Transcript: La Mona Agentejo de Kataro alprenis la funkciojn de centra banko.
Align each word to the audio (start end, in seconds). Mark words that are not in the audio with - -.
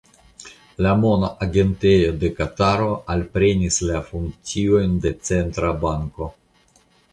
La 0.85 0.93
Mona 1.01 1.27
Agentejo 1.45 2.15
de 2.23 2.31
Kataro 2.39 2.89
alprenis 3.17 3.79
la 3.91 4.01
funkciojn 4.09 4.99
de 5.07 5.15
centra 5.31 5.73
banko. 5.87 6.33